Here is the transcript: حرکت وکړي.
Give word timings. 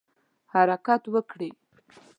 حرکت 0.53 1.03
وکړي. 1.13 1.49